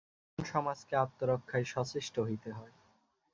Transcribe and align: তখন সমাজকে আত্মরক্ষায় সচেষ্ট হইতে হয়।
তখন 0.29 0.45
সমাজকে 0.51 0.93
আত্মরক্ষায় 0.95 1.65
সচেষ্ট 1.73 2.15
হইতে 2.19 2.49
হয়। 2.51 2.73